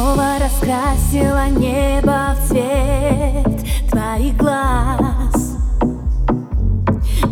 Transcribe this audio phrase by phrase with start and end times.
[0.00, 5.58] Снова раскрасила небо в цвет твоих глаз.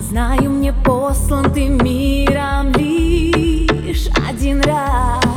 [0.02, 5.27] Знаю, мне послан ты миром лишь один раз.